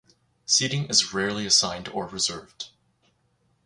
[0.47, 2.69] Seating is rarely assigned or reserved.